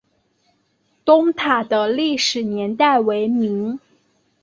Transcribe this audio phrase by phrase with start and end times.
[1.05, 3.79] 东塔的历史年代为明。